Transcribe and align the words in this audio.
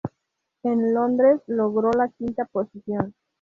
En 0.63 0.95
Londres 0.95 1.41
logró 1.45 1.91
la 1.91 2.09
quinta 2.09 2.45
posición. 2.45 3.13